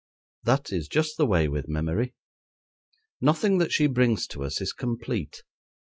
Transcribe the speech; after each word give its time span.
That 0.45 0.73
is 0.73 0.87
just 0.87 1.17
the 1.17 1.27
way 1.27 1.47
with 1.47 1.69
Memory; 1.69 2.15
nothing 3.21 3.59
that 3.59 3.71
she 3.71 3.85
brings 3.85 4.25
to 4.29 4.43
us 4.43 4.59
is 4.59 4.73
complete. 4.73 5.43